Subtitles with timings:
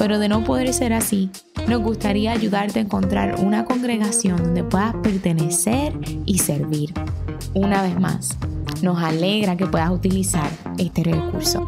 [0.00, 1.28] pero de no poder ser así,
[1.68, 5.92] nos gustaría ayudarte a encontrar una congregación donde puedas pertenecer
[6.24, 6.94] y servir.
[7.52, 8.38] Una vez más,
[8.82, 11.66] nos alegra que puedas utilizar este recurso.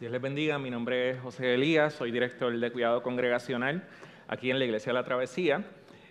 [0.00, 3.84] Dios les bendiga, mi nombre es José Elías, soy director de cuidado congregacional
[4.26, 5.64] aquí en la Iglesia de la Travesía.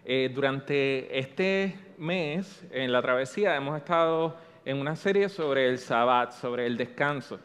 [0.08, 6.32] Eh, durante este mes en la Travesía hemos estado en una serie sobre el Sabbat,
[6.32, 7.40] sobre el descanso.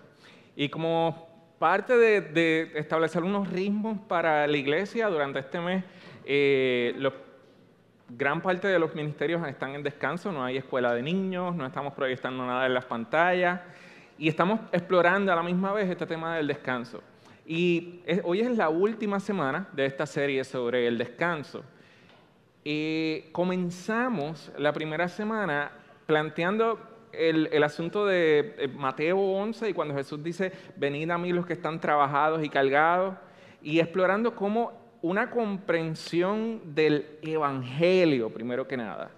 [0.55, 5.85] Y como parte de, establecer unos ritmos para la iglesia durante este mes,
[6.27, 6.95] eh,
[8.11, 11.95] gran parte de los ministerios están en descanso, no hay escuela de niños, no estamos
[11.95, 13.61] proyectando nada en las pantallas
[14.19, 17.03] y estamos explorando a la misma vez este tema del descanso.
[17.47, 21.65] Y hoy es la última semana de esta serie sobre el descanso.
[22.65, 25.73] Y comenzamos la primera semana
[26.07, 26.79] planteando
[27.13, 31.47] el, el, asunto de eh, Mateo 11 y cuando Jesús dice, venid a mí los
[31.47, 33.17] que están trabajados y cargados,
[33.63, 39.11] y explorando cómo una comprensión del Evangelio, primero que nada,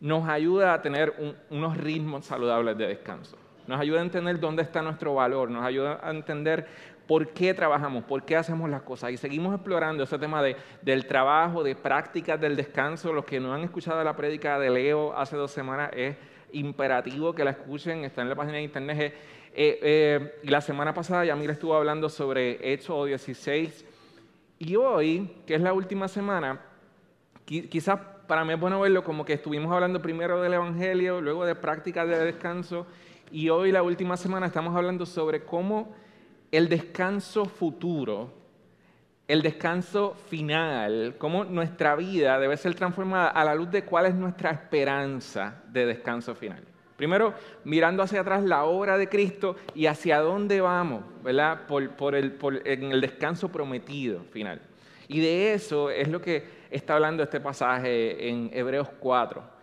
[0.00, 1.14] nos ayuda a tener
[1.50, 3.36] unos ritmos saludables de descanso.
[3.66, 6.66] Nos ayuda a entender dónde está nuestro valor, nos ayuda a entender
[7.06, 9.12] por qué trabajamos, por qué hacemos las cosas.
[9.12, 13.12] Y seguimos explorando ese tema de, del trabajo, de prácticas del descanso.
[13.12, 16.16] Los que no han escuchado la prédica de Leo hace dos semanas es
[16.52, 19.14] imperativo que la escuchen, está en la página de internet.
[19.58, 23.84] Eh, eh, la semana pasada Yamil estuvo hablando sobre Hechos 16.
[24.58, 26.60] Y hoy, que es la última semana,
[27.44, 31.54] quizás para mí es bueno verlo como que estuvimos hablando primero del Evangelio, luego de
[31.54, 32.86] prácticas de descanso,
[33.30, 35.94] y hoy la última semana estamos hablando sobre cómo
[36.52, 38.32] el descanso futuro,
[39.26, 44.14] el descanso final, cómo nuestra vida debe ser transformada a la luz de cuál es
[44.14, 46.62] nuestra esperanza de descanso final.
[46.96, 51.66] Primero, mirando hacia atrás la obra de Cristo y hacia dónde vamos, ¿verdad?
[51.66, 54.62] Por, el, en el descanso prometido final.
[55.08, 59.55] Y de eso es lo que está hablando este pasaje en Hebreos 4.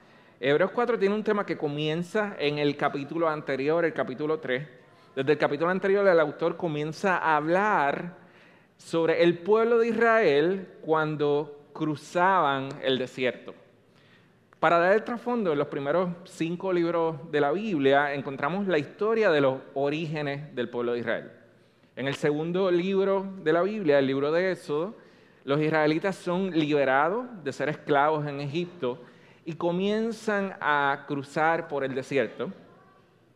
[0.45, 4.67] Hebreos 4 tiene un tema que comienza en el capítulo anterior, el capítulo 3.
[5.15, 8.17] Desde el capítulo anterior el autor comienza a hablar
[8.75, 13.53] sobre el pueblo de Israel cuando cruzaban el desierto.
[14.59, 19.31] Para dar el trasfondo, en los primeros cinco libros de la Biblia encontramos la historia
[19.31, 21.31] de los orígenes del pueblo de Israel.
[21.95, 24.93] En el segundo libro de la Biblia, el libro de Éxodo,
[25.45, 28.99] los israelitas son liberados de ser esclavos en Egipto
[29.45, 32.51] y comienzan a cruzar por el desierto.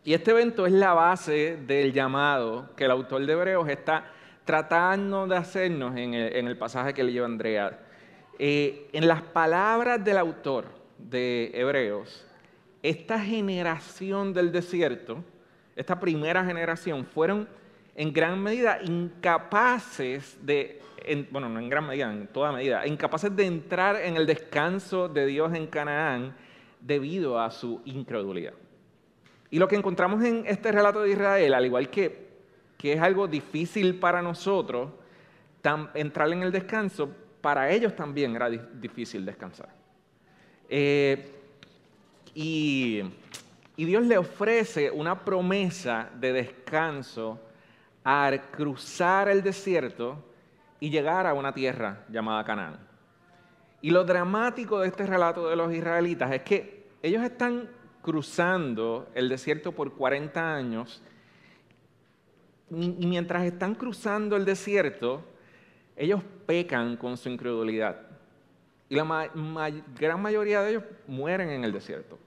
[0.04, 4.06] Y este evento es la base del llamado que el autor de Hebreos está
[4.46, 7.80] tratando de hacernos en el, pasaje que le lleva Andrea.
[8.40, 10.66] Eh, en las palabras del autor
[10.98, 12.26] de Hebreos,
[12.82, 15.24] esta generación del desierto,
[15.76, 17.50] esta primera generación, fueron
[17.96, 20.82] en gran medida incapaces de,
[21.32, 25.26] bueno, no en gran medida, en toda medida, incapaces de entrar en el descanso de
[25.26, 26.36] Dios en Canaán
[26.82, 28.54] debido a su incredulidad.
[29.50, 32.28] Y lo que encontramos en este relato de Israel, al igual que
[32.78, 34.92] que es algo difícil para nosotros,
[35.96, 37.10] entrar en el descanso,
[37.42, 39.70] para ellos también era difícil descansar.
[40.70, 41.34] Eh,
[42.34, 43.04] y,
[43.76, 47.40] Dios le ofrece una promesa de descanso
[48.04, 50.24] al cruzar el desierto
[50.80, 52.80] y llegar a una tierra llamada Canaán.
[53.82, 57.70] Y lo dramático de este relato de los israelitas es que ellos están
[58.02, 61.02] cruzando el desierto por 40 años
[62.70, 65.24] y mientras están cruzando el desierto,
[65.96, 68.02] ellos pecan con su incredulidad.
[68.90, 69.32] Y la
[69.98, 72.20] gran mayoría de ellos mueren en el desierto.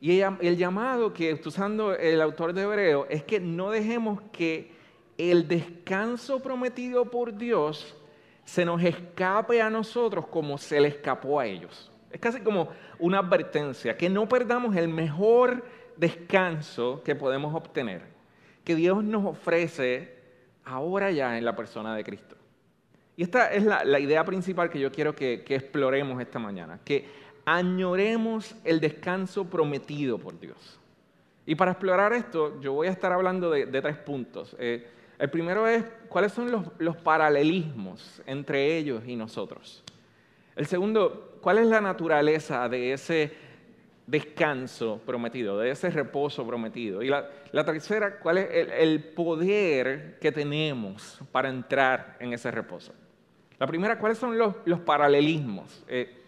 [0.00, 4.70] Y el llamado que está usando el autor de Hebreo es que no dejemos que
[5.18, 7.94] el descanso prometido por Dios
[8.44, 11.90] se nos escape a nosotros como se le escapó a ellos.
[12.10, 12.68] Es casi como
[12.98, 15.64] una advertencia, que no perdamos el mejor
[15.96, 18.14] descanso que podemos obtener
[18.64, 20.14] que Dios nos ofrece
[20.64, 22.36] ahora ya en la persona de Cristo.
[23.16, 27.06] Y esta es la, idea principal que yo quiero que, exploremos esta mañana, que
[27.44, 30.80] añoremos el descanso prometido por Dios.
[31.46, 34.56] Y para explorar esto, yo voy a estar hablando de, tres puntos.
[34.58, 34.88] Eh,
[35.24, 39.82] el primero es cuáles son los, paralelismos entre ellos y nosotros.
[40.54, 43.32] El segundo, cuál es la naturaleza de ese
[44.06, 47.02] descanso prometido, de ese reposo prometido.
[47.02, 48.48] Y la, tercera, cuál es
[48.78, 52.92] el, poder que tenemos para entrar en ese reposo.
[53.58, 55.86] La primera, cuáles son los, paralelismos.
[55.88, 56.18] Eh,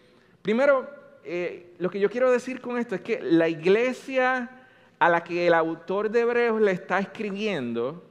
[0.41, 0.89] primero,
[1.23, 4.49] eh, lo que yo quiero decir con esto es que la iglesia
[4.97, 8.06] a la que el autor de Hebreos le está escribiendo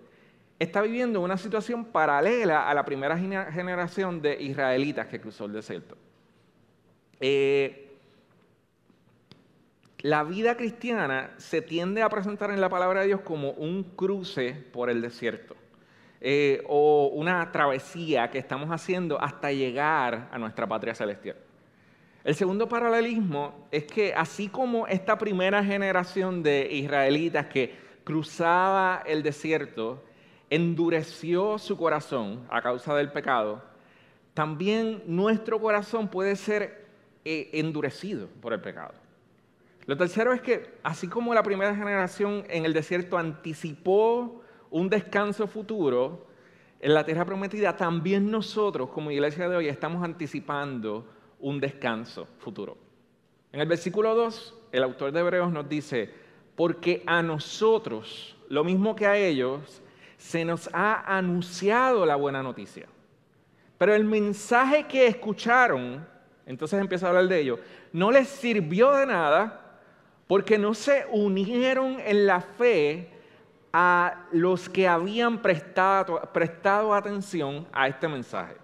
[0.59, 5.97] está viviendo una situación paralela a la primera generación de israelitas que cruzó el desierto.
[7.21, 7.87] Eh,
[10.01, 14.53] la vida cristiana se tiende a presentar en la palabra de Dios como un cruce
[14.73, 15.57] por el desierto
[16.21, 21.37] eh, o una travesía que estamos haciendo hasta llegar a nuestra patria celestial.
[22.25, 27.75] El segundo paralelismo es que así como esta primera generación de israelitas que
[28.05, 30.03] cruzaba el desierto
[30.51, 33.63] endureció su corazón a causa del pecado,
[34.35, 36.87] también nuestro corazón puede ser
[37.25, 38.93] eh, endurecido por el pecado.
[39.87, 45.47] Lo tercero es que, así como la primera generación en el desierto anticipó un descanso
[45.47, 46.27] futuro
[46.81, 51.07] en la tierra prometida, también nosotros como iglesia de hoy estamos anticipando
[51.41, 52.77] un descanso futuro.
[53.53, 56.11] En el versículo 2, el autor de Hebreos nos dice,
[56.57, 59.83] porque a nosotros, lo mismo que a ellos,
[60.19, 62.87] se nos ha anunciado la buena noticia.
[63.79, 66.07] Pero el mensaje que escucharon,
[66.47, 67.59] entonces empieza a hablar de ello,
[67.93, 69.63] no les sirvió de nada
[70.27, 73.11] porque no se unieron en la fe
[73.73, 78.57] a los que habían prestado, prestado atención a este mensaje.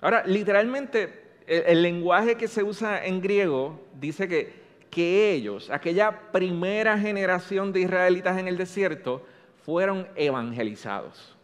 [0.00, 6.98] Ahora, literalmente, el, lenguaje que se usa en griego dice que, que ellos, aquella primera
[6.98, 9.26] generación de israelitas en el desierto,
[9.64, 11.36] fueron evangelizados.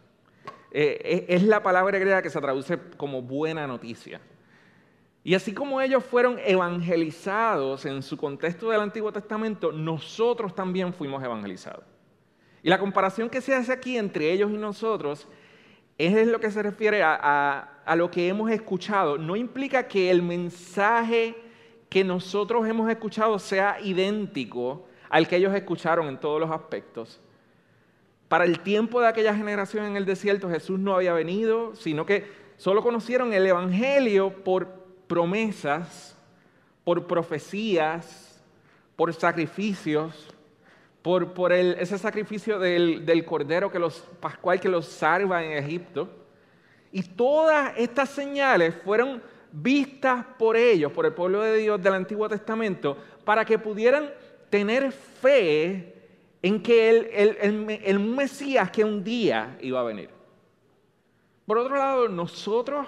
[0.71, 4.21] Eh, es la palabra griega que se traduce como buena noticia.
[5.23, 11.23] Y así como ellos fueron evangelizados en su contexto del Antiguo Testamento, nosotros también fuimos
[11.23, 11.83] evangelizados.
[12.61, 15.27] Y la comparación que se hace aquí entre ellos y nosotros
[15.97, 19.17] es lo que se refiere a lo que hemos escuchado.
[19.17, 21.35] No implica que el mensaje
[21.89, 27.19] que nosotros hemos escuchado sea idéntico al que ellos escucharon en todos los aspectos.
[28.29, 32.27] Para el tiempo de aquella generación en el desierto Jesús no había venido, sino que
[32.57, 34.67] solo conocieron el Evangelio por
[35.07, 36.15] promesas,
[36.83, 38.39] por profecías,
[38.95, 40.27] por sacrificios,
[41.01, 46.07] por, ese sacrificio del, del, cordero que los, pascual que los salva en Egipto.
[46.91, 52.29] Y todas estas señales fueron vistas por ellos, por el pueblo de Dios del Antiguo
[52.29, 54.11] Testamento, para que pudieran
[54.51, 55.98] tener fe
[56.41, 60.09] en que el, el, el, Mesías que un día iba a venir.
[61.45, 62.87] Por otro lado, nosotros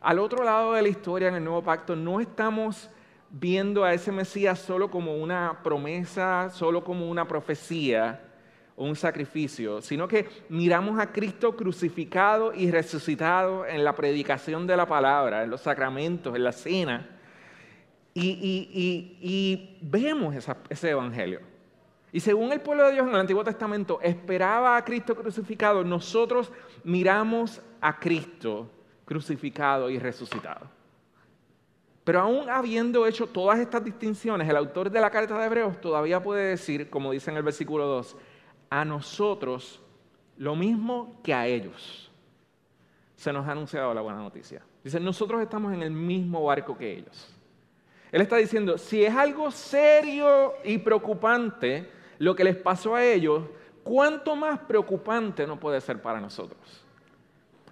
[0.00, 2.88] al otro lado de la historia, en el nuevo pacto, no estamos
[3.28, 8.22] viendo a ese Mesías solo como una promesa, solo como una profecía
[8.76, 14.76] o un sacrificio, sino que miramos a Cristo crucificado y resucitado en la predicación de
[14.76, 17.10] la palabra, en los sacramentos, en la cena,
[18.14, 20.34] y, vemos
[20.70, 21.55] ese evangelio.
[22.16, 26.50] Y según el pueblo de Dios en el Antiguo Testamento esperaba a Cristo crucificado, nosotros
[26.82, 28.70] miramos a Cristo
[29.04, 30.66] crucificado y resucitado.
[32.04, 36.22] Pero aún habiendo hecho todas estas distinciones, el autor de la carta de Hebreos todavía
[36.22, 38.16] puede decir, como dice en el versículo 2,
[38.70, 39.82] a nosotros
[40.38, 42.10] lo mismo que a ellos
[43.14, 44.62] se nos ha anunciado la buena noticia.
[44.82, 47.30] Dice, nosotros estamos en el mismo barco que ellos.
[48.10, 53.44] Él está diciendo, si es algo serio y preocupante lo que les pasó a ellos,
[53.82, 56.84] ¿cuánto más preocupante no puede ser para nosotros?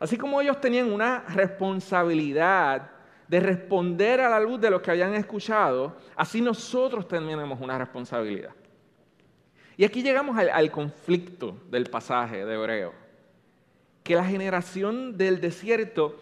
[0.01, 2.91] Así como ellos tenían una responsabilidad
[3.29, 8.51] de responder a la luz de lo que habían escuchado, así nosotros tenemos una responsabilidad.
[9.77, 12.93] Y aquí llegamos al, conflicto del pasaje de Hebreo,
[14.03, 16.17] que la generación del desierto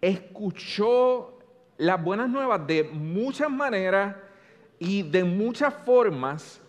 [0.00, 1.38] escuchó
[1.76, 4.16] las buenas nuevas de muchas maneras
[4.78, 6.62] y de muchas formas,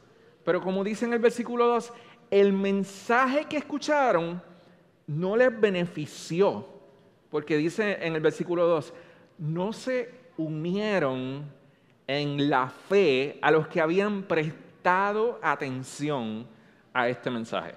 [0.45, 1.91] pero como dice en el versículo 2,
[2.31, 4.41] el mensaje que escucharon
[5.07, 6.67] no les benefició,
[7.29, 8.93] porque dice en el versículo 2,
[9.39, 11.51] no se unieron
[12.07, 16.47] en la fe a los que habían prestado atención
[16.93, 17.73] a este mensaje.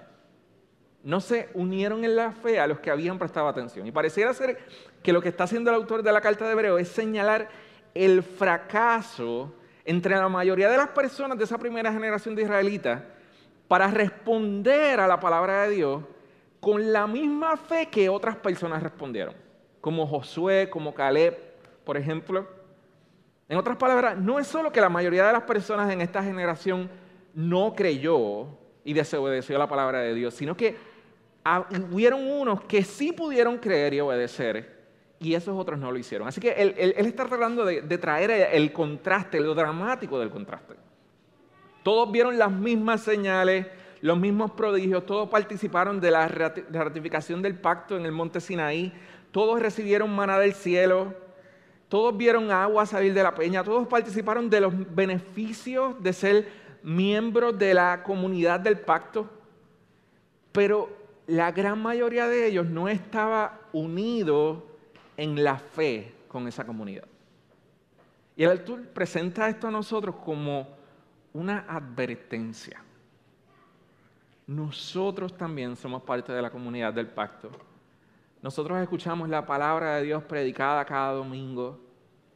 [1.03, 3.87] No se unieron en la fe a los que habían prestado atención.
[3.87, 4.59] Y pareciera ser
[5.01, 7.49] que lo que está haciendo el autor de la carta de Hebreo es señalar
[7.95, 9.53] el fracaso
[9.89, 13.01] entre la mayoría de las personas de esa primera generación de israelitas
[13.67, 16.03] para responder a la palabra de Dios
[16.59, 19.33] con la misma fe que otras personas respondieron,
[19.81, 21.35] como Josué, como Caleb,
[21.83, 22.47] por ejemplo.
[23.47, 26.87] En otras palabras, no es solo que la mayoría de las personas en esta generación
[27.33, 28.45] no creyó
[28.83, 30.77] y desobedeció la palabra de Dios, sino que
[31.91, 34.78] hubieron unos que sí pudieron creer y obedecer
[35.19, 36.27] y esos otros no lo hicieron.
[36.27, 40.75] Así que él, está tratando de, traer el contraste, lo dramático del contraste.
[41.83, 43.67] Todos vieron las mismas señales,
[44.01, 48.93] los mismos prodigios, todos participaron de la ratificación del pacto en el monte Sinaí,
[49.31, 51.13] todos recibieron maná del cielo,
[51.89, 56.47] todos vieron agua salir de la peña, todos participaron de los beneficios de ser
[56.81, 59.29] miembros de la comunidad del pacto,
[60.51, 60.89] pero
[61.27, 64.68] la gran mayoría de ellos no estaba unido
[65.19, 67.03] en la fe con esa comunidad.
[68.37, 70.65] Y el autor presenta esto a nosotros como
[71.33, 72.81] una advertencia.
[74.47, 77.51] Nosotros también somos parte de la comunidad del pacto.
[78.41, 81.77] Nosotros escuchamos la palabra de Dios predicada cada domingo,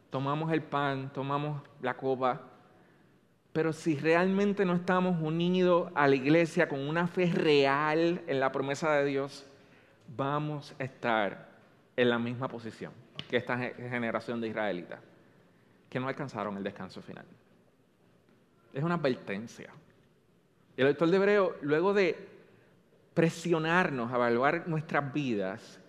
[0.09, 2.41] tomamos el pan, tomamos la copa,
[3.53, 8.51] pero si realmente no estamos unidos a la iglesia con una fe real en la
[8.51, 9.45] promesa de Dios,
[10.17, 11.52] vamos a estar
[11.95, 12.91] en la misma posición
[13.29, 15.00] que esta generación de israelitas,
[15.89, 17.25] que no alcanzaron el descanso final.
[18.73, 19.69] Es una advertencia.
[20.75, 22.15] El autor de Hebreo, luego de
[23.13, 25.79] presionarnos a evaluar nuestras vidas,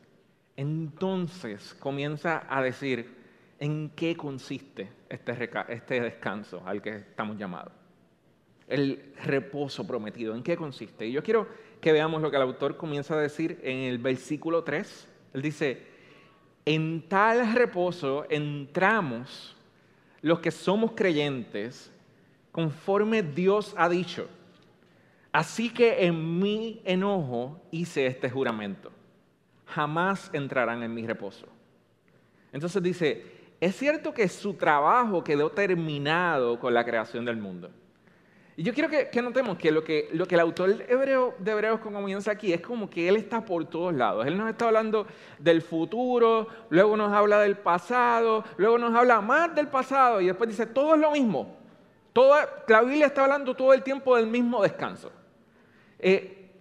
[0.57, 3.15] entonces comienza a decir
[3.59, 7.73] en qué consiste este, este descanso al que estamos llamados.
[8.69, 11.07] El reposo prometido, ¿en qué consiste?
[11.07, 11.47] Y yo quiero
[11.81, 15.09] que veamos lo que el autor comienza a decir en el versículo 3.
[15.35, 15.94] Él dice,
[16.65, 19.57] en tal reposo entramos
[20.23, 21.93] los que somos creyentes
[22.51, 24.29] conforme Dios ha dicho.
[25.33, 28.93] Así que en mi enojo hice este juramento.
[29.67, 31.47] Jamás entrarán en mi reposo.
[32.53, 33.27] Entonces dice,
[33.61, 37.71] es cierto que su trabajo quedó terminado con la creación del mundo.
[38.57, 41.81] Y yo quiero que, notemos que lo, que lo que el autor hebreo, de Hebreos
[41.81, 44.25] comienza aquí es como que él está por todos lados.
[44.27, 45.09] Él nos está hablando
[45.41, 50.49] del futuro, luego nos habla del pasado, luego nos habla más del pasado y después
[50.49, 51.57] dice, todo es lo mismo.
[52.13, 55.11] Toda, la Biblia está hablando todo el tiempo del mismo descanso.
[55.99, 56.53] Eh,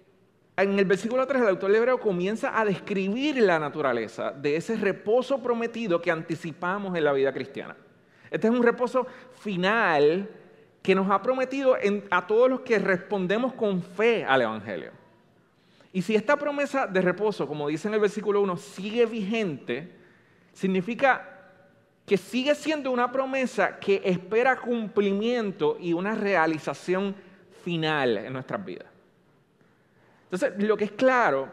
[0.57, 4.77] en el versículo 3 el autor de Hebreo comienza a describir la naturaleza de ese
[4.77, 7.75] reposo prometido que anticipamos en la vida cristiana.
[8.31, 9.05] Este es un reposo
[9.41, 10.27] final
[10.83, 11.77] que nos ha prometido
[12.11, 14.91] a todos los que respondemos con fe al Evangelio.
[15.93, 19.89] Y si esta promesa de reposo, como dice en el versículo 1, sigue vigente,
[20.51, 21.29] significa
[22.05, 27.15] que sigue siendo una promesa que espera cumplimiento y una realización
[27.63, 28.87] final en nuestras vidas.
[30.25, 31.47] Entonces, lo que es claro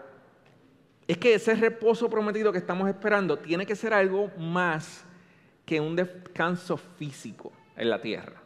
[1.06, 5.04] es que ese reposo prometido que estamos esperando tiene que ser algo más
[5.64, 8.39] que un descanso físico en la tierra.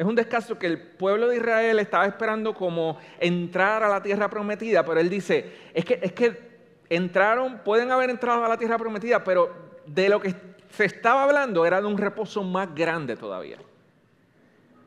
[0.00, 4.30] Es un descanso que el pueblo de Israel estaba esperando como entrar a la tierra
[4.30, 6.40] prometida, pero él dice, es que, es que
[6.88, 9.54] entraron, pueden haber entrado a la tierra prometida, pero
[9.84, 10.34] de lo que
[10.70, 13.58] se estaba hablando era de un reposo más grande todavía.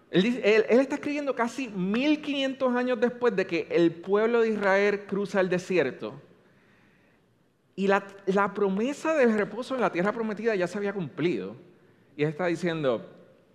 [0.09, 5.47] Él, está escribiendo casi 1500 años después de que el pueblo de Israel cruza el
[5.47, 6.19] desierto.
[7.75, 11.55] Y la, la, promesa del reposo en la tierra prometida ya se había cumplido.
[12.17, 13.07] Y él está diciendo,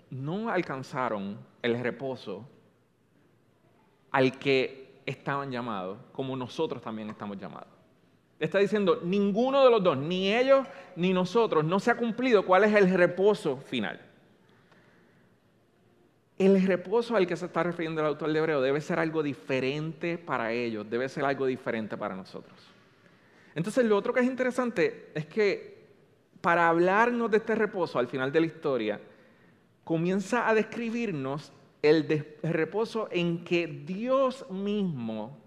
[0.09, 2.49] no alcanzaron el reposo
[4.11, 7.69] al que estaban llamados, como nosotros también estamos llamados.
[8.39, 12.65] Está diciendo, ninguno de los dos, ni ellos ni nosotros, no se ha cumplido cuál
[12.65, 14.01] es el reposo final.
[16.39, 20.19] El reposo al que se está refiriendo el autor de Hebreo debe ser algo diferente
[20.19, 22.57] para ellos, debe ser algo diferente para nosotros.
[23.57, 25.79] Entonces, lo otro que es interesante es que
[26.41, 29.01] para hablarnos de este reposo al final de la historia,
[29.89, 35.39] comienza a describirnos el, reposo en que Dios mismo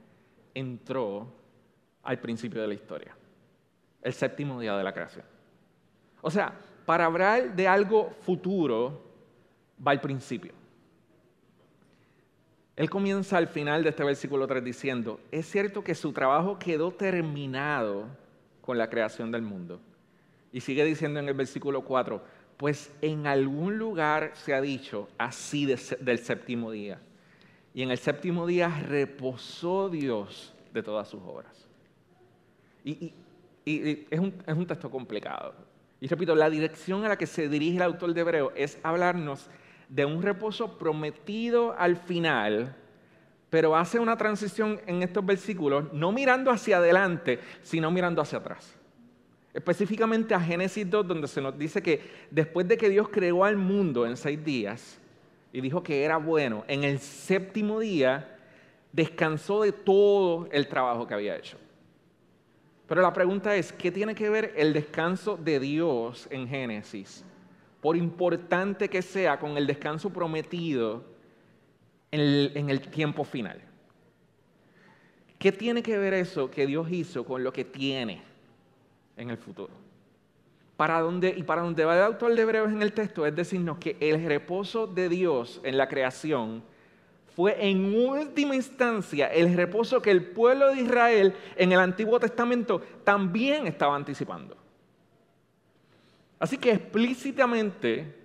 [0.55, 1.31] entró
[2.01, 3.15] al principio de la historia,
[4.01, 5.23] el séptimo día de la creación.
[6.23, 9.03] O sea, para hablar de algo futuro,
[9.85, 10.53] va al principio.
[12.75, 16.89] Él comienza al final de este versículo 3 diciendo, es cierto que su trabajo quedó
[16.89, 18.07] terminado
[18.61, 19.79] con la creación del mundo.
[20.51, 25.65] Y sigue diciendo en el versículo 4, pues en algún lugar se ha dicho así
[25.65, 26.99] del séptimo día.
[27.73, 31.67] Y en el séptimo día reposó Dios de todas sus obras.
[32.85, 33.13] Y,
[33.65, 35.55] es, un, es un texto complicado.
[35.99, 39.49] Y repito, la dirección a la que se dirige el autor de Hebreo es hablarnos
[39.89, 42.75] de un reposo prometido al final,
[43.49, 48.77] pero hace una transición en estos versículos, no mirando hacia adelante, sino mirando hacia atrás.
[49.53, 53.57] Específicamente a Génesis 2, donde se nos dice que después de que Dios creó al
[53.57, 54.99] mundo en seis días
[55.51, 58.37] y dijo que era bueno, en el séptimo día
[58.93, 61.57] descansó de todo el trabajo que había hecho.
[62.87, 67.23] Pero la pregunta es, ¿qué tiene que ver el descanso de Dios en Génesis,
[67.81, 71.03] por importante que sea, con el descanso prometido
[72.11, 73.61] en el, tiempo final?
[75.39, 78.30] ¿Qué tiene que ver eso que Dios hizo con lo que tiene
[79.17, 79.73] en el futuro?
[80.77, 83.77] Para donde, y para donde va el autor de Hebreos en el texto es decirnos
[83.77, 86.63] que el reposo de Dios en la creación
[87.35, 92.81] fue en última instancia el reposo que el pueblo de Israel en el Antiguo Testamento
[93.03, 94.57] también estaba anticipando.
[96.39, 98.15] Así que explícitamente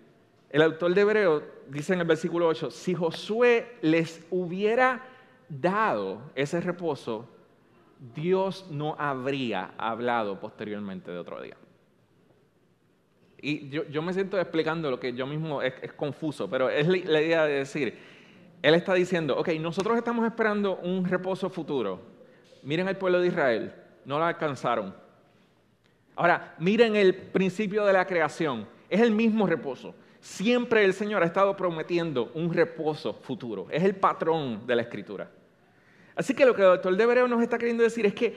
[0.51, 5.05] el autor de Hebreo dice en el versículo 8, si Josué les hubiera
[5.49, 7.29] dado ese reposo,
[7.99, 11.57] Dios no habría hablado posteriormente de otro día.
[13.41, 17.45] Y yo, me siento explicando lo que yo mismo es, confuso, pero es la idea
[17.45, 17.99] de decir,
[18.63, 22.01] él está diciendo, ok, nosotros estamos esperando un reposo futuro.
[22.63, 23.73] Miren al pueblo de Israel,
[24.05, 24.95] no lo alcanzaron.
[26.17, 29.95] Ahora, miren el principio de la creación, es el mismo reposo.
[30.19, 35.31] Siempre el Señor ha estado prometiendo un reposo futuro, es el patrón de la escritura.
[36.17, 38.35] Así que lo que el doctor de nos está queriendo decir es que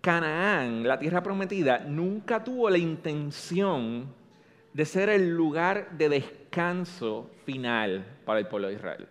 [0.00, 4.12] Canaán, la tierra prometida, nunca tuvo la intención
[4.72, 9.06] de ser el lugar de descanso final para el pueblo de Israel.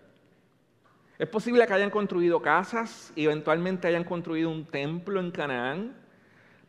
[1.20, 5.96] Es posible que hayan construido casas y eventualmente hayan construido un templo en Canaán,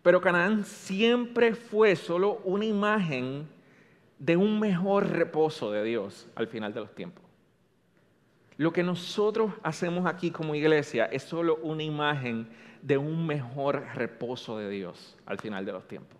[0.02, 3.48] pero Canaán siempre fue solo una imagen
[4.18, 7.19] de un mejor reposo de Dios al final de los tiempos.
[8.60, 12.46] Lo que nosotros hacemos aquí como iglesia es solo una imagen
[12.82, 16.18] de un mejor reposo de Dios al final de los tiempos.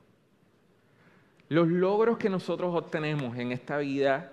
[1.51, 4.33] Los logros que nosotros obtenemos en esta vida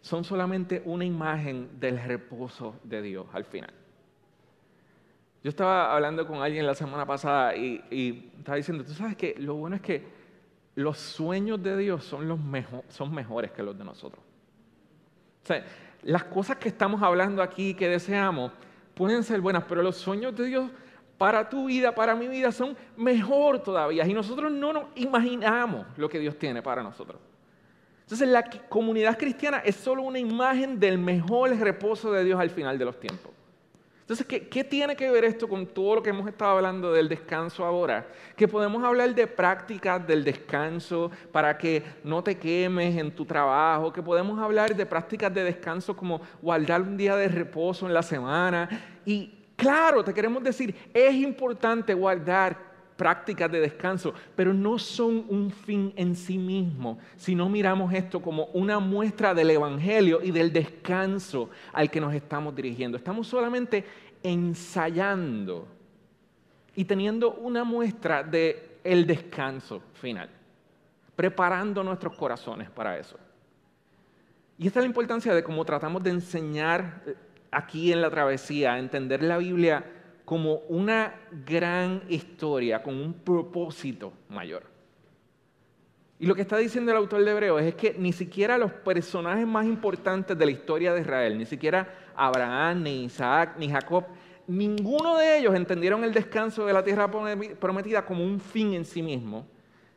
[0.00, 3.72] son solamente una imagen del reposo de Dios al final.
[5.44, 9.54] Yo estaba hablando con alguien la semana pasada y, estaba diciendo, tú sabes que lo
[9.54, 10.04] bueno es que
[10.74, 12.40] los sueños de Dios son, los
[12.88, 14.24] son mejores que los de nosotros.
[15.44, 15.64] O sea,
[16.02, 18.52] las cosas que estamos hablando aquí, que deseamos,
[18.94, 20.70] pueden ser buenas, pero los sueños de Dios
[21.18, 24.06] para tu vida, para mi vida, son mejor todavía.
[24.06, 27.20] Y nosotros no nos imaginamos lo que Dios tiene para nosotros.
[28.02, 32.78] Entonces la comunidad cristiana es solo una imagen del mejor reposo de Dios al final
[32.78, 33.31] de los tiempos.
[34.02, 37.64] Entonces, ¿qué, tiene que ver esto con todo lo que hemos estado hablando del descanso
[37.64, 38.04] ahora?
[38.36, 43.92] Que podemos hablar de prácticas del descanso para que no te quemes en tu trabajo,
[43.92, 48.02] que podemos hablar de prácticas de descanso como guardar un día de reposo en la
[48.02, 48.68] semana.
[49.06, 52.71] Y claro, te queremos decir, es importante guardar
[53.02, 58.22] prácticas de descanso, pero no son un fin en sí mismo, si no miramos esto
[58.22, 62.96] como una muestra del Evangelio y del descanso al que nos estamos dirigiendo.
[62.96, 63.84] Estamos solamente
[64.22, 65.66] ensayando
[66.76, 70.30] y teniendo una muestra del el descanso final,
[71.16, 73.18] preparando nuestros corazones para eso.
[74.58, 77.02] Y esta es la importancia de cómo tratamos de enseñar
[77.50, 79.84] aquí en la travesía, a entender la Biblia
[80.32, 81.14] como una
[81.44, 84.62] gran historia con un propósito mayor.
[86.18, 89.46] Y lo que está diciendo el autor de Hebreos es que ni siquiera los personajes
[89.46, 94.06] más importantes de la historia de Israel, ni siquiera Abraham, ni Isaac, ni Jacob,
[94.46, 99.02] ninguno de ellos entendieron el descanso de la tierra prometida como un fin en sí
[99.02, 99.46] mismo,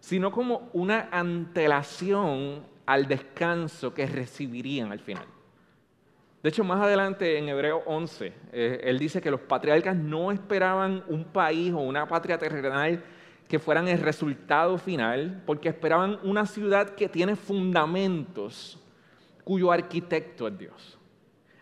[0.01, 5.27] sino como una antelación al descanso que recibirían al final.
[6.45, 11.03] De hecho, más adelante en Hebreo 11, eh, él dice que los patriarcas no esperaban
[11.07, 13.03] un país o una patria terrenal
[13.47, 18.79] que fueran el resultado final, porque esperaban una ciudad que tiene fundamentos,
[19.43, 20.99] cuyo arquitecto es Dios.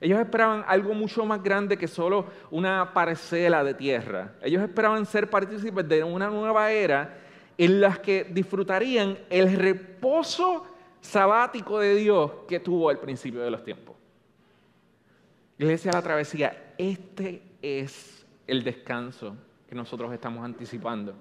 [0.02, 4.34] Ellos esperaban algo mucho más grande que solo una parcela de tierra.
[4.42, 7.22] Ellos esperaban ser partícipes de una nueva era
[7.58, 10.66] en la que disfrutarían el reposo
[11.00, 13.93] sabático de Dios que tuvo al principio de los tiempos.
[15.58, 19.36] Iglesia de la Travesía, este es el descanso
[19.68, 21.14] que nosotros estamos anticipando.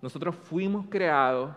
[0.00, 1.54] Nosotros fuimos creados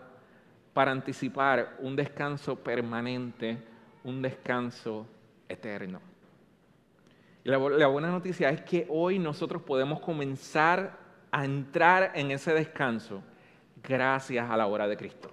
[0.72, 3.58] para anticipar un descanso permanente,
[4.02, 5.06] un descanso
[5.48, 6.00] eterno.
[7.44, 10.98] Y la, buena noticia es que hoy nosotros podemos comenzar
[11.30, 13.22] a entrar en ese descanso
[13.82, 15.30] gracias a la obra de Cristo.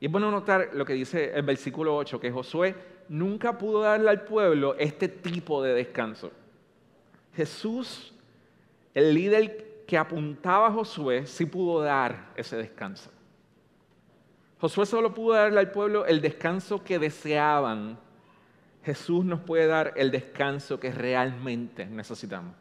[0.00, 2.74] Y es bueno notar lo que dice el versículo 8, que Josué
[3.08, 6.30] nunca pudo darle al pueblo este tipo de descanso.
[7.34, 8.12] Jesús,
[8.94, 13.10] el líder que apuntaba a Josué, sí pudo dar ese descanso.
[14.60, 17.98] Josué solo pudo darle al pueblo el descanso que deseaban.
[18.84, 22.54] Jesús nos puede dar el descanso que realmente necesitamos.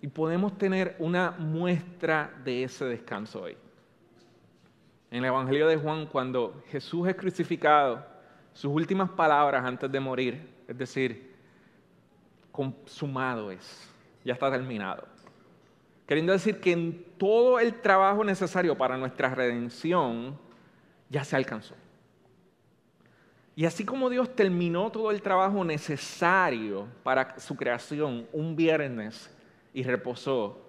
[0.00, 3.56] Y podemos tener una muestra de ese descanso hoy.
[5.10, 8.13] En el Evangelio de Juan, cuando Jesús es crucificado,
[8.54, 11.34] sus últimas palabras antes de morir, es decir,
[12.50, 13.90] consumado es,
[14.24, 15.06] ya está terminado.
[16.06, 20.38] Queriendo decir que en todo el trabajo necesario para nuestra redención
[21.10, 21.74] ya se alcanzó.
[23.56, 29.30] Y así como Dios terminó todo el trabajo necesario para su creación un viernes
[29.72, 30.60] y reposó,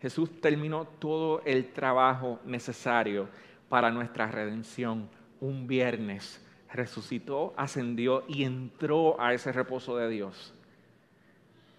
[0.00, 3.28] Jesús terminó todo el trabajo necesario
[3.68, 5.08] para nuestra redención
[5.40, 6.44] un viernes.
[6.72, 10.54] Resucitó, ascendió y entró a ese reposo de Dios.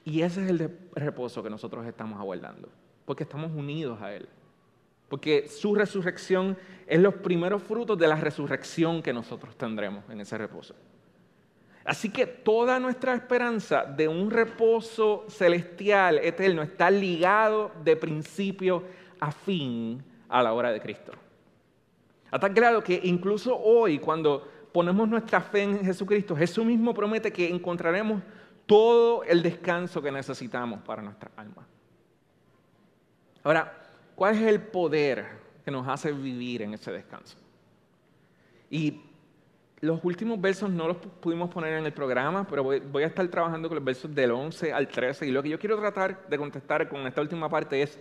[0.03, 2.69] Y ese es el reposo que nosotros estamos aguardando,
[3.05, 4.27] porque estamos unidos a Él.
[5.07, 10.37] Porque su resurrección es los primeros frutos de la resurrección que nosotros tendremos en ese
[10.37, 10.73] reposo.
[11.83, 18.83] Así que toda nuestra esperanza de un reposo celestial, eterno, está ligado de principio
[19.19, 21.11] a fin a la hora de Cristo.
[22.29, 27.49] Hasta claro que incluso hoy, cuando ponemos nuestra fe en Jesucristo, Jesús mismo promete que
[27.49, 28.21] encontraremos
[28.65, 31.67] todo el descanso que necesitamos para nuestra alma.
[33.43, 33.73] Ahora,
[34.15, 35.25] ¿cuál es el poder
[35.65, 37.37] que nos hace vivir en ese descanso?
[38.69, 39.01] Y
[39.81, 43.67] los últimos versos no los pudimos poner en el programa, pero voy, a estar trabajando
[43.67, 45.27] con los versos del 11 al 13.
[45.27, 47.99] Y lo que yo quiero tratar de contestar con esta última parte es,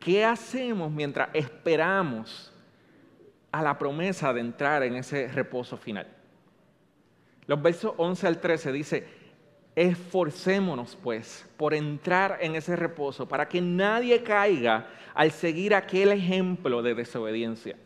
[0.00, 2.52] ¿qué hacemos mientras esperamos
[3.52, 6.06] a la promesa de entrar en ese reposo final?
[7.46, 9.08] Los versos 11 al 13 dice,
[9.74, 16.82] esforcémonos pues por entrar en ese reposo para que nadie caiga al seguir aquel ejemplo
[16.82, 17.76] de desobediencia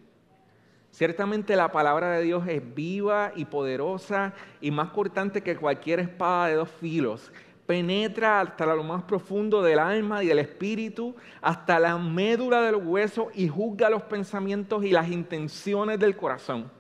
[0.93, 6.49] Ciertamente la palabra de Dios es viva y poderosa y más cortante que cualquier espada
[6.49, 7.33] de dos filos.
[7.67, 13.31] Penetra hasta lo más profundo del alma y del espíritu, hasta la médula del hueso
[13.35, 16.71] y juzga los pensamientos y las intenciones del corazón.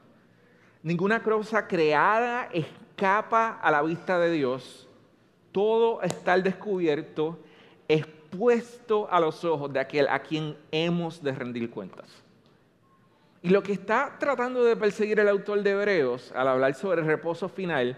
[0.82, 4.88] Ninguna cosa creada escapa a la vista de Dios.
[5.52, 7.38] Todo está al descubierto,
[7.86, 12.22] expuesto a los ojos de aquel a quien hemos de rendir cuentas.
[13.42, 17.06] Y lo que está tratando de perseguir el autor de Hebreos al hablar sobre el
[17.06, 17.96] reposo final,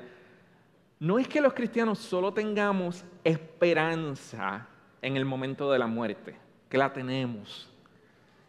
[1.04, 4.66] no es que los cristianos solo tengamos esperanza
[5.02, 6.34] en el momento de la muerte,
[6.66, 7.70] que la tenemos,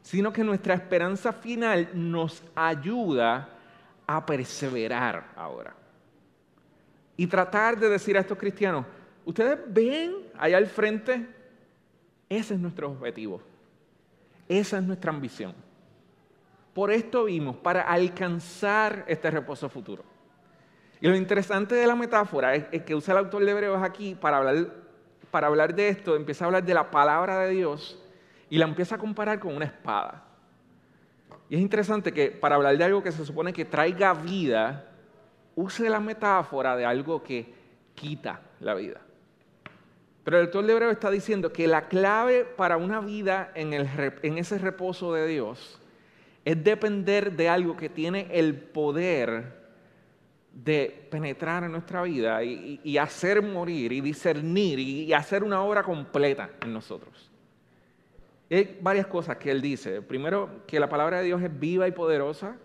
[0.01, 3.49] sino que nuestra esperanza final nos ayuda
[4.07, 5.75] a perseverar ahora.
[7.17, 8.85] Y tratar de decir a estos cristianos,
[9.25, 11.27] ustedes ven allá al frente,
[12.29, 13.41] ese es nuestro objetivo,
[14.47, 15.53] esa es nuestra ambición.
[16.73, 20.14] Por esto vimos, para alcanzar este reposo futuro.
[21.01, 24.37] Y lo interesante de la metáfora es, que usa el autor de Hebreos aquí para
[24.37, 24.67] hablar,
[25.31, 28.01] para hablar de esto, empieza a hablar de la palabra de Dios
[28.49, 30.23] y la empieza a comparar con una espada.
[31.49, 34.89] Y es interesante que para hablar de algo que se supone que traiga vida,
[35.55, 37.53] use la metáfora de algo que
[37.93, 39.01] quita la vida.
[40.23, 43.87] Pero el autor de Hebreos está diciendo que la clave para una vida en, el,
[44.23, 45.79] en ese reposo de Dios
[46.45, 49.64] es depender de algo que tiene el poder
[50.55, 56.49] de penetrar en nuestra vida y, hacer morir y discernir y, hacer una obra completa
[56.61, 57.29] en nosotros.
[58.49, 60.01] hay varias cosas que él dice.
[60.01, 62.55] Primero, que la palabra de Dios es viva y poderosa,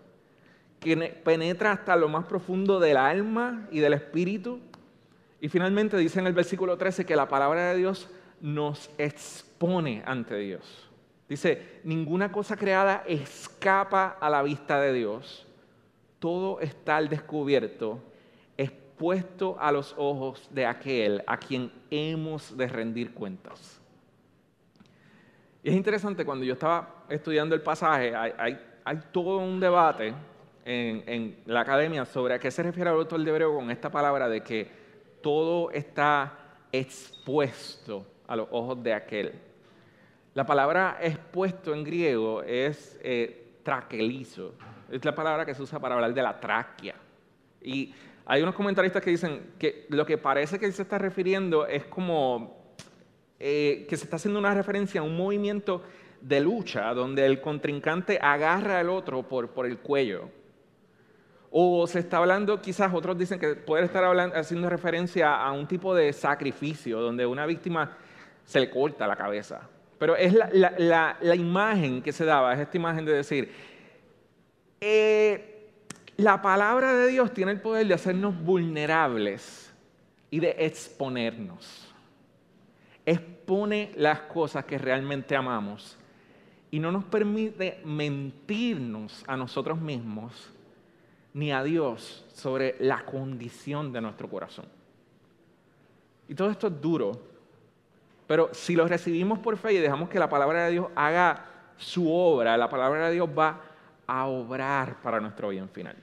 [0.79, 4.61] que penetra hasta lo más profundo del alma y del espíritu.
[5.41, 10.37] Y finalmente dice en el versículo 13 que la palabra de Dios nos expone ante
[10.37, 10.89] Dios.
[11.27, 15.45] Dice, ninguna cosa creada escapa a la vista de Dios.
[16.21, 17.97] Todo está al descubierto,
[18.55, 23.81] expuesto a los ojos de aquel a quien hemos de rendir cuentas.
[25.63, 28.59] Y es interesante, cuando yo estaba estudiando el pasaje, hay,
[29.11, 30.13] todo un debate
[30.63, 34.29] en, la academia sobre a qué se refiere el autor de Hebreo con esta palabra
[34.29, 34.69] de que
[35.23, 36.37] todo está
[36.71, 39.33] expuesto a los ojos de aquel.
[40.35, 44.53] La palabra expuesto en griego es eh, traquelizo.
[44.91, 46.95] Es la palabra que se usa para hablar de la tráquea.
[47.61, 47.93] Y
[48.25, 52.75] hay unos comentaristas que dicen que lo que parece que se está refiriendo es como
[53.39, 55.81] eh, que se está haciendo una referencia a un movimiento
[56.21, 60.29] de lucha donde el contrincante agarra al otro por, por el cuello.
[61.49, 65.67] O se está hablando, quizás otros dicen que puede estar hablando, haciendo referencia a un
[65.67, 67.97] tipo de sacrificio donde una víctima
[68.45, 69.61] se le corta la cabeza.
[70.01, 73.51] Pero es la, imagen que se daba, es esta imagen de decir,
[74.81, 75.69] eh,
[76.17, 79.71] la palabra de Dios tiene el poder de hacernos vulnerables
[80.31, 81.87] y de exponernos.
[83.05, 85.97] Expone las cosas que realmente amamos
[86.71, 90.51] y no nos permite mentirnos a nosotros mismos
[91.33, 94.65] ni a Dios sobre la condición de nuestro corazón.
[96.27, 97.21] Y todo esto es duro,
[98.25, 101.45] pero si lo recibimos por fe y dejamos que la palabra de Dios haga
[101.77, 103.70] su obra, la palabra de Dios va
[104.11, 105.95] a obrar para nuestro bien final.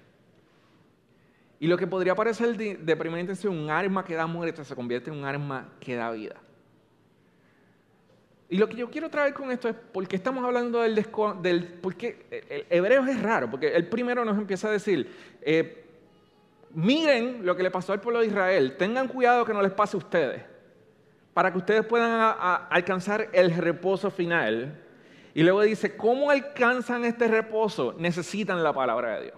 [1.60, 5.10] Y lo que podría parecer de, primera intención un arma que da muerte se convierte
[5.10, 6.36] en un arma que da vida.
[8.48, 11.06] Y lo que yo quiero traer con esto es por qué estamos hablando del,
[11.42, 15.84] del porque el hebreo es raro, porque el primero nos empieza a decir, eh,
[16.72, 19.98] miren lo que le pasó al pueblo de Israel, tengan cuidado que no les pase
[19.98, 20.42] a ustedes
[21.34, 22.36] para que ustedes puedan
[22.70, 24.87] alcanzar el reposo final.
[25.38, 27.94] Y luego dice, ¿cómo alcanzan este reposo?
[27.96, 29.36] Necesitan la palabra de Dios.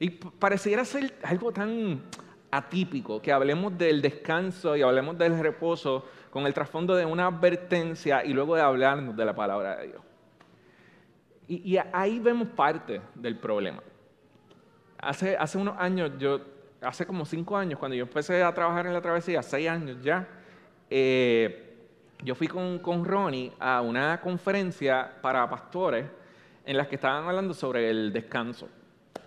[0.00, 2.02] Y pareciera ser algo tan
[2.50, 8.24] atípico que hablemos del descanso y hablemos del reposo con el trasfondo de una advertencia
[8.24, 10.02] y luego de hablarnos de la palabra de Dios.
[11.46, 13.84] Y, ahí vemos parte del problema.
[14.98, 16.40] Hace, hace unos años, yo,
[16.80, 20.26] hace como cinco años, cuando yo empecé a trabajar en la travesía, seis años ya,
[20.90, 21.73] eh,
[22.22, 26.06] yo fui con, con, Ronnie a una conferencia para pastores
[26.64, 28.68] en las que estaban hablando sobre el descanso.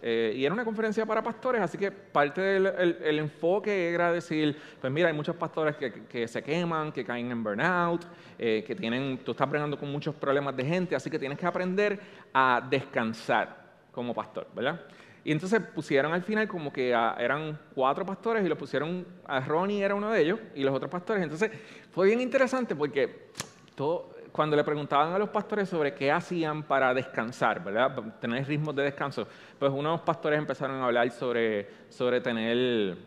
[0.01, 4.93] Eh, y era una conferencia para pastores, así que parte del enfoque era decir, pues
[4.93, 8.05] mira, hay muchos pastores que, que se queman, que caen en burnout,
[8.37, 11.45] eh, que tienen, tú estás bregando con muchos problemas de gente, así que tienes que
[11.45, 11.99] aprender
[12.31, 14.81] a descansar como pastor, ¿verdad?
[15.27, 19.83] Y entonces pusieron al final como que eran cuatro pastores y lo pusieron, a Ronnie
[19.83, 21.21] era uno de ellos y los otros pastores.
[21.21, 21.51] Entonces
[21.91, 23.27] fue bien interesante porque
[23.75, 28.17] todo, cuando le preguntaban a los pastores sobre qué hacían para descansar, ¿verdad?
[28.21, 29.27] Tener ritmos de descanso,
[29.59, 32.97] pues unos pastores empezaron a hablar sobre, sobre tener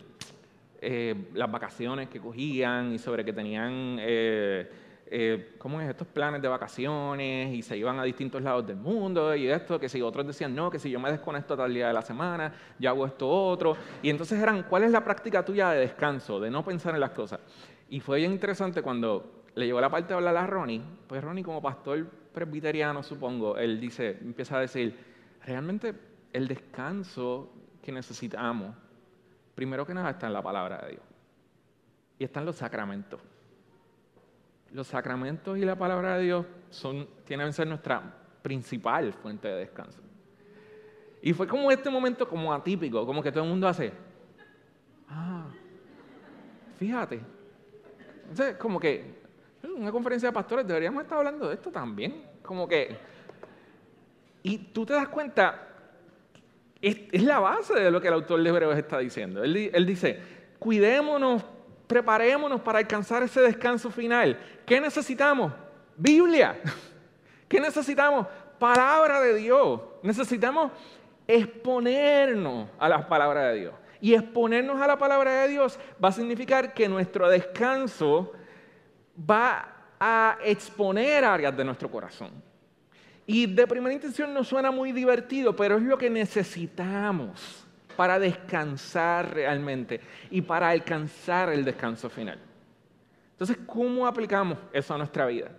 [0.78, 3.96] eh, las vacaciones que cogían y sobre que tenían...
[3.98, 4.70] Eh,
[5.12, 5.90] eh, ¿cómo es?
[5.90, 9.88] Estos planes de vacaciones y se iban a distintos lados del mundo y esto, que
[9.88, 12.90] si otros decían, no, que si yo me desconecto tal día de la semana, yo
[12.90, 13.76] hago esto otro.
[14.02, 17.10] Y entonces eran, ¿cuál es la práctica tuya de descanso, de no pensar en las
[17.10, 17.40] cosas?
[17.88, 21.42] Y fue bien interesante cuando le llegó la parte de hablar a Ronnie, pues Ronnie
[21.42, 24.96] como pastor presbiteriano, supongo, él dice, empieza a decir,
[25.44, 25.92] realmente
[26.32, 28.76] el descanso que necesitamos,
[29.56, 31.02] primero que nada está en la palabra de Dios
[32.16, 33.20] y están los sacramentos
[34.72, 38.02] los sacramentos y la palabra de Dios son, tienen que ser nuestra
[38.42, 40.00] principal fuente de descanso.
[41.22, 43.92] Y fue como este momento como atípico, como que todo el mundo hace,
[45.08, 45.48] ah,
[46.78, 47.20] fíjate.
[48.28, 49.20] Entonces, como que
[49.62, 52.24] en una conferencia de pastores deberíamos estar hablando de esto también.
[52.42, 52.96] Como que,
[54.42, 55.68] y tú te das cuenta,
[56.80, 59.42] es, la base de lo que el autor de Hebreos está diciendo.
[59.44, 60.20] Él dice,
[60.58, 61.44] cuidémonos
[61.90, 64.38] preparémonos para alcanzar ese descanso final.
[64.64, 65.52] ¿Qué necesitamos?
[65.96, 66.56] Biblia.
[67.48, 68.28] ¿Qué necesitamos?
[68.60, 69.80] Palabra de Dios.
[70.00, 70.70] Necesitamos
[71.26, 73.74] exponernos a la palabra de Dios.
[74.00, 78.34] Y exponernos a la palabra de Dios va a significar que nuestro descanso
[79.28, 79.66] va
[79.98, 82.30] a exponer áreas de nuestro corazón.
[83.26, 87.66] Y de primera intención no suena muy divertido, pero es lo que necesitamos
[88.00, 92.38] para descansar realmente y para alcanzar el descanso final.
[93.32, 95.50] Entonces, ¿cómo aplicamos eso a nuestra vida?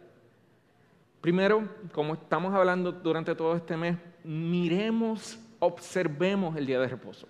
[1.21, 7.27] Primero, como estamos hablando durante todo este mes, miremos, observemos el día de reposo.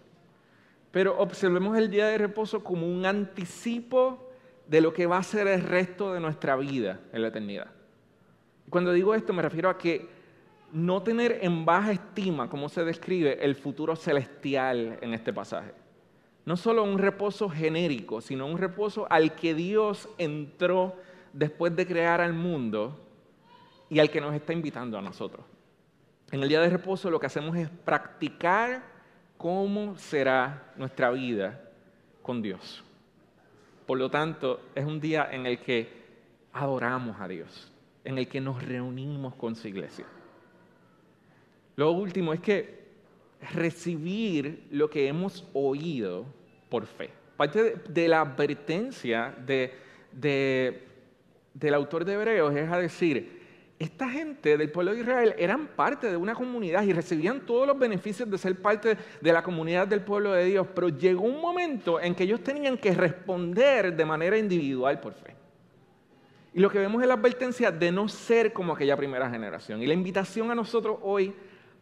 [0.92, 4.32] Pero observemos el día de reposo como un anticipo
[4.66, 7.68] de lo que va a ser el resto de nuestra vida en la eternidad.
[8.70, 10.21] Cuando digo esto me refiero a que
[10.72, 15.74] no tener en baja estima, como se describe, el futuro celestial en este pasaje.
[16.46, 20.96] No solo un reposo genérico, sino un reposo al que Dios entró
[21.34, 23.00] después de crear al mundo
[23.90, 25.46] y al que nos está invitando a nosotros.
[26.32, 28.84] En el día de reposo lo que hacemos es practicar
[29.38, 31.62] cómo será nuestra vida
[32.22, 32.84] con Dios.
[33.86, 36.02] Por lo tanto, es un día en el que
[36.54, 37.72] adoramos a Dios,
[38.04, 40.06] en el que nos reunimos con su iglesia.
[41.76, 42.82] Lo último es que
[43.54, 46.26] recibir lo que hemos oído
[46.70, 47.10] por fe.
[47.38, 49.36] Parte de, la advertencia
[50.12, 53.42] del autor de Hebreos es a decir,
[53.80, 57.80] esta gente del pueblo de Israel eran parte de una comunidad y recibían todos los
[57.80, 62.00] beneficios de ser parte de la comunidad del pueblo de Dios, pero llegó un momento
[62.00, 65.36] en que ellos tenían que responder de manera individual por fe.
[66.54, 69.82] Y lo que vemos es la advertencia de no ser como aquella primera generación.
[69.82, 71.34] Y la invitación a nosotros hoy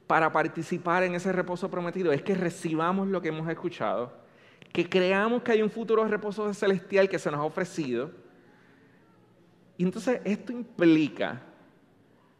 [0.09, 4.11] para participar en ese reposo prometido es que recibamos lo que hemos escuchado,
[4.73, 8.09] que creamos que hay un futuro reposo celestial que se nos ha ofrecido.
[9.77, 11.43] Y entonces esto implica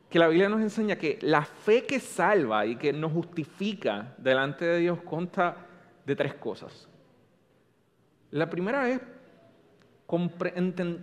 [0.10, 4.66] que la Biblia nos enseña que la fe que salva y que nos justifica delante
[4.66, 5.68] de Dios consta
[6.08, 6.90] de tres cosas.
[8.32, 9.00] La primera es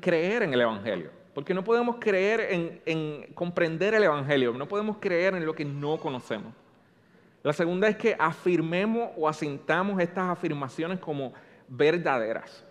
[0.00, 1.12] creer en el Evangelio.
[1.36, 5.98] Porque no podemos creer en, comprender el Evangelio, no podemos creer en lo que no
[5.98, 6.54] conocemos.
[7.42, 11.34] La segunda es que afirmemos o asintamos estas afirmaciones como
[11.68, 12.64] verdaderas.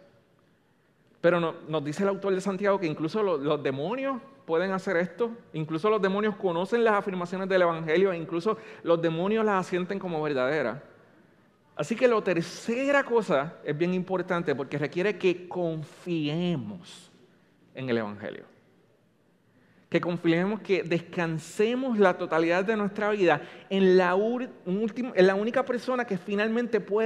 [1.21, 5.87] Pero nos dice el autor de Santiago que incluso los, demonios pueden hacer esto, incluso
[5.91, 10.81] los demonios conocen las afirmaciones del Evangelio e incluso los demonios las asienten como verdaderas.
[11.75, 17.11] Así que la tercera cosa es bien importante porque requiere que confiemos
[17.75, 18.54] en el Evangelio.
[19.95, 24.13] Que confiemos, que descansemos la totalidad de nuestra vida en la,
[24.65, 27.03] en la única persona que finalmente puede